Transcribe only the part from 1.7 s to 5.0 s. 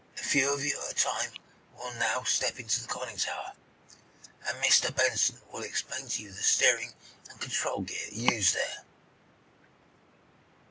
will now step into the conning tower, and Mr.